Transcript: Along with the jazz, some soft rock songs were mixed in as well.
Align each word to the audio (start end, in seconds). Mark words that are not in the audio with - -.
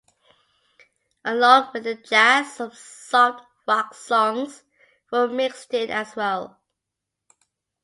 Along 1.23 1.69
with 1.73 1.83
the 1.83 1.93
jazz, 1.93 2.53
some 2.55 2.71
soft 2.73 3.45
rock 3.67 3.93
songs 3.93 4.63
were 5.11 5.27
mixed 5.27 5.71
in 5.75 5.91
as 5.91 6.15
well. 6.15 6.59